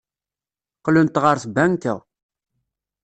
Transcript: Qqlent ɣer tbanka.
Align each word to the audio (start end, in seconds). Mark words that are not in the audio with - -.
Qqlent 0.77 1.21
ɣer 1.23 1.35
tbanka. 1.43 1.95